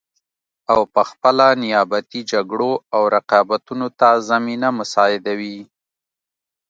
[0.73, 5.59] او پخپله نیابتي جګړو او رقابتونو ته زمینه مساعدوي